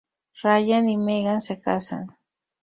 Ryan 0.41 0.89
y 0.89 0.97
Megan 0.97 1.39
se 1.41 1.61
casan. 1.61 2.17